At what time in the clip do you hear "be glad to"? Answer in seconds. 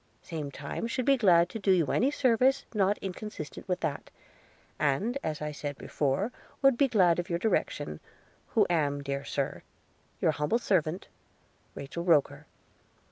1.05-1.59